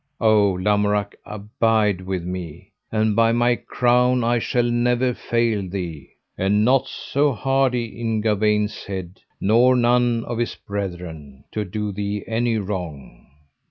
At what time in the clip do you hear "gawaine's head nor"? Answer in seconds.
8.19-9.75